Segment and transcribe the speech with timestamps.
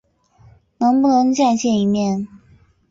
[0.79, 2.27] 能不能再见一面？